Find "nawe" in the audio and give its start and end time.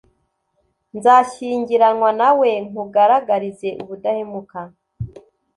2.19-2.49